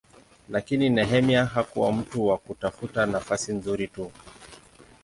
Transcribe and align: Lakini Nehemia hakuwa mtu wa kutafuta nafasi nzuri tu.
Lakini 0.49 0.89
Nehemia 0.89 1.45
hakuwa 1.45 1.91
mtu 1.93 2.27
wa 2.27 2.37
kutafuta 2.37 3.05
nafasi 3.05 3.53
nzuri 3.53 3.87
tu. 3.87 4.11